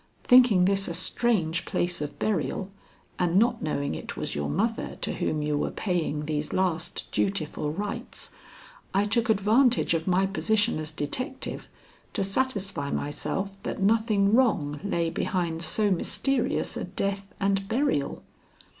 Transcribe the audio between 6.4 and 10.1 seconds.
last dutiful rites, I took advantage of